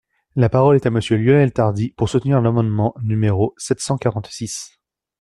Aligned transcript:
La 0.35 0.49
parole 0.49 0.77
est 0.77 0.85
à 0.87 0.89
Monsieur 0.89 1.15
Lionel 1.15 1.53
Tardy, 1.53 1.89
pour 1.91 2.09
soutenir 2.09 2.41
l’amendement 2.41 2.95
numéro 3.03 3.53
sept 3.59 3.79
cent 3.81 3.99
quarante-six. 3.99 4.79